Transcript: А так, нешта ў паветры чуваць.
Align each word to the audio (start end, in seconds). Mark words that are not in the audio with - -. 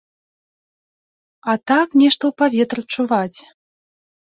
А 1.53 1.55
так, 1.73 1.87
нешта 2.01 2.23
ў 2.27 2.31
паветры 2.41 2.81
чуваць. 2.97 3.39